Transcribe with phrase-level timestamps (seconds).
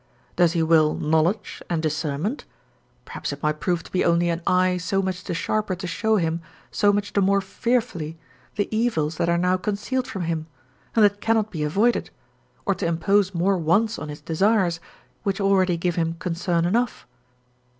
[0.35, 2.43] Does he will knowledge and discernment,
[3.05, 6.15] perhaps it might prove to be only an eye so much the sharper to show
[6.15, 8.17] him so much the more fearfully
[8.55, 10.47] the evils that are now concealed from him,
[10.95, 12.09] and that cannot be avoided,
[12.65, 14.79] or to impose more wants on his desires,
[15.21, 17.05] which already give him concern enough.